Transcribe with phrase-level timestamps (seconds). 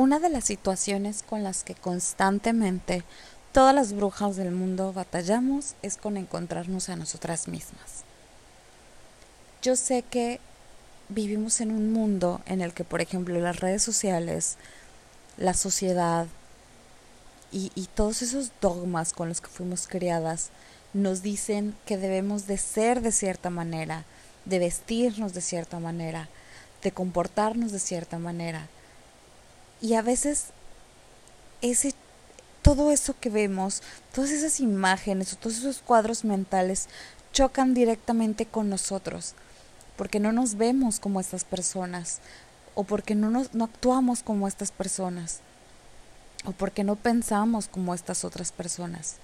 [0.00, 3.04] Una de las situaciones con las que constantemente
[3.52, 8.04] todas las brujas del mundo batallamos es con encontrarnos a nosotras mismas.
[9.60, 10.40] Yo sé que
[11.10, 14.56] vivimos en un mundo en el que, por ejemplo, las redes sociales,
[15.36, 16.26] la sociedad
[17.52, 20.48] y, y todos esos dogmas con los que fuimos criadas
[20.94, 24.06] nos dicen que debemos de ser de cierta manera,
[24.46, 26.30] de vestirnos de cierta manera,
[26.82, 28.66] de comportarnos de cierta manera
[29.80, 30.46] y a veces
[31.62, 31.94] ese
[32.62, 33.82] todo eso que vemos,
[34.14, 36.88] todas esas imágenes o todos esos cuadros mentales
[37.32, 39.34] chocan directamente con nosotros,
[39.96, 42.20] porque no nos vemos como estas personas,
[42.74, 45.40] o porque no, nos, no actuamos como estas personas,
[46.44, 49.16] o porque no pensamos como estas otras personas.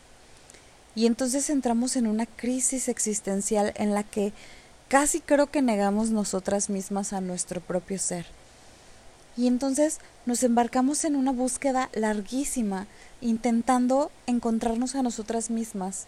[0.95, 4.33] Y entonces entramos en una crisis existencial en la que
[4.89, 8.27] casi creo que negamos nosotras mismas a nuestro propio ser.
[9.37, 12.87] Y entonces nos embarcamos en una búsqueda larguísima,
[13.21, 16.07] intentando encontrarnos a nosotras mismas.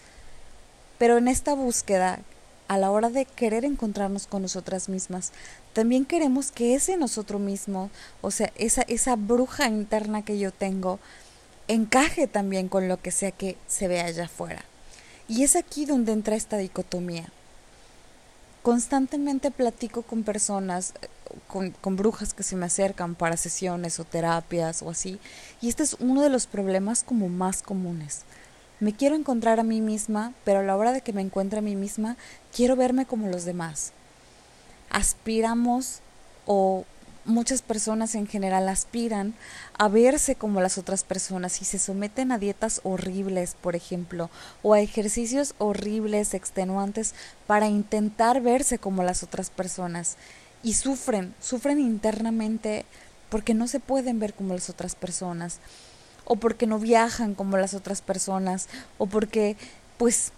[0.98, 2.20] Pero en esta búsqueda,
[2.68, 5.32] a la hora de querer encontrarnos con nosotras mismas,
[5.72, 7.90] también queremos que ese nosotros mismo,
[8.22, 10.98] o sea, esa, esa bruja interna que yo tengo,
[11.68, 14.64] encaje también con lo que sea que se vea allá afuera.
[15.28, 17.30] Y es aquí donde entra esta dicotomía.
[18.68, 20.92] Constantemente platico con personas,
[21.46, 25.18] con, con, brujas que se me acercan para sesiones o terapias o así.
[25.62, 28.24] Y este es uno de los problemas como más comunes.
[28.78, 31.62] Me quiero encontrar a mí misma, pero a la hora de que me encuentre a
[31.62, 32.18] mí misma,
[32.54, 33.92] quiero verme como los demás.
[34.90, 36.00] Aspiramos
[36.44, 36.84] o
[37.28, 39.34] muchas personas en general aspiran
[39.78, 44.30] a verse como las otras personas y se someten a dietas horribles, por ejemplo,
[44.62, 47.14] o a ejercicios horribles, extenuantes,
[47.46, 50.16] para intentar verse como las otras personas
[50.62, 52.84] y sufren, sufren internamente
[53.28, 55.58] porque no se pueden ver como las otras personas,
[56.24, 59.56] o porque no viajan como las otras personas, o porque,
[59.98, 60.32] pues,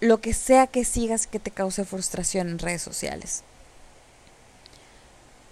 [0.00, 3.42] lo que sea que sigas que te cause frustración en redes sociales.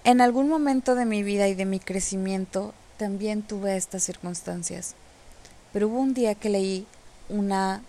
[0.05, 4.95] En algún momento de mi vida y de mi crecimiento también tuve estas circunstancias,
[5.73, 6.87] pero hubo un día que leí
[7.29, 7.83] una,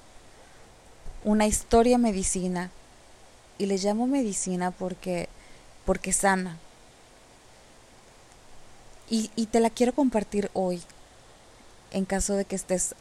[1.23, 2.71] una historia medicina,
[3.57, 5.29] y le llamo medicina porque
[5.85, 6.57] porque sana.
[9.09, 10.81] Y, y te la quiero compartir hoy,
[11.91, 12.95] en caso de que estés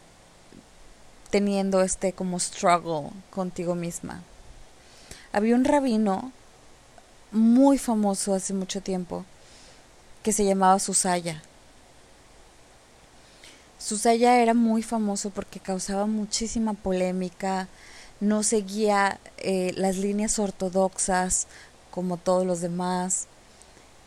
[1.31, 4.23] teniendo este como struggle contigo misma.
[5.33, 6.31] Había un rabino
[7.35, 9.25] muy famoso hace mucho tiempo
[10.23, 11.43] que se llamaba Susaya.
[13.79, 17.69] Susaya era muy famoso porque causaba muchísima polémica,
[18.21, 21.47] no seguía eh, las líneas ortodoxas
[21.91, 23.27] como todos los demás.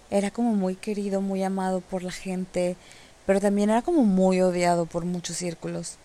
[0.09, 2.77] Era como muy querido, muy amado por la gente,
[3.25, 5.97] pero también era como muy odiado por muchos círculos.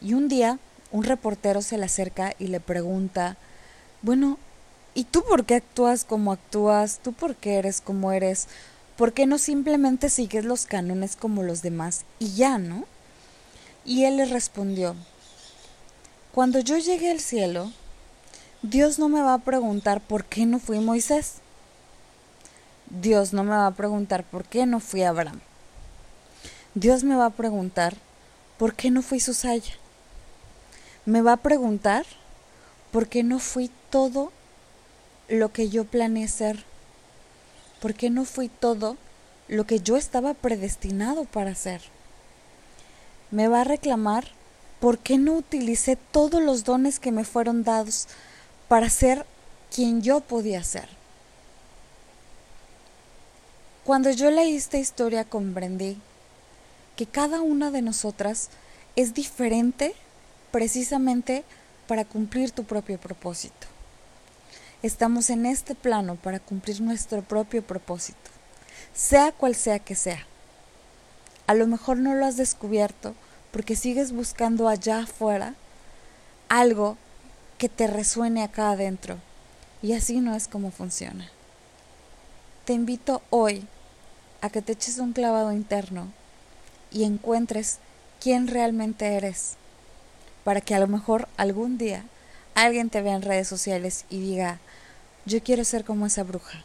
[0.00, 0.58] Y un día
[0.92, 3.36] un reportero se le acerca y le pregunta,
[4.02, 4.38] bueno,
[4.98, 6.98] ¿y tú por qué actúas como actúas?
[6.98, 8.48] ¿Tú por qué eres como eres?
[8.96, 12.84] ¿Por qué no simplemente sigues los cánones como los demás y ya, no?
[13.84, 14.96] Y él le respondió,
[16.34, 17.70] cuando yo llegue al cielo,
[18.62, 21.34] Dios no me va a preguntar por qué no fui Moisés.
[22.90, 25.38] Dios no me va a preguntar por qué no fui Abraham.
[26.74, 27.96] Dios me va a preguntar
[28.58, 29.74] por qué no fui Susaya.
[31.04, 32.04] Me va a preguntar
[32.90, 34.32] por qué no fui todo
[35.28, 36.64] lo que yo planeé ser.
[37.80, 38.96] ¿Por qué no fui todo
[39.46, 41.82] lo que yo estaba predestinado para ser?
[43.30, 44.28] Me va a reclamar
[44.80, 48.08] por qué no utilicé todos los dones que me fueron dados
[48.68, 49.26] para ser
[49.74, 50.88] quien yo podía ser.
[53.84, 55.98] Cuando yo leí esta historia comprendí
[56.96, 58.50] que cada una de nosotras
[58.96, 59.94] es diferente
[60.50, 61.44] precisamente
[61.86, 63.77] para cumplir tu propio propósito.
[64.80, 68.30] Estamos en este plano para cumplir nuestro propio propósito,
[68.94, 70.24] sea cual sea que sea.
[71.48, 73.16] A lo mejor no lo has descubierto
[73.50, 75.54] porque sigues buscando allá afuera
[76.48, 76.96] algo
[77.58, 79.18] que te resuene acá adentro.
[79.82, 81.28] Y así no es como funciona.
[82.64, 83.66] Te invito hoy
[84.42, 86.12] a que te eches un clavado interno
[86.92, 87.78] y encuentres
[88.20, 89.56] quién realmente eres,
[90.44, 92.04] para que a lo mejor algún día
[92.64, 94.58] alguien te vea en redes sociales y diga,
[95.26, 96.64] yo quiero ser como esa bruja.